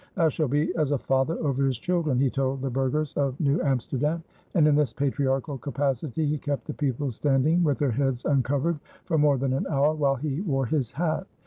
"I 0.17 0.29
shall 0.29 0.47
be 0.47 0.75
as 0.77 0.89
a 0.89 0.97
father 0.97 1.35
over 1.41 1.63
his 1.63 1.77
children," 1.77 2.17
he 2.19 2.31
told 2.31 2.63
the 2.63 2.71
burghers 2.71 3.13
of 3.13 3.39
New 3.39 3.61
Amsterdam, 3.61 4.23
and 4.55 4.67
in 4.67 4.73
this 4.73 4.91
patriarchal 4.93 5.59
capacity 5.59 6.25
he 6.25 6.39
kept 6.39 6.65
the 6.65 6.73
people 6.73 7.11
standing 7.11 7.63
with 7.63 7.77
their 7.77 7.91
heads 7.91 8.25
uncovered 8.25 8.79
for 9.05 9.19
more 9.19 9.37
than 9.37 9.53
an 9.53 9.67
hour, 9.69 9.93
while 9.93 10.15
he 10.15 10.41
wore 10.41 10.65
his 10.65 10.91
hat. 10.93 11.27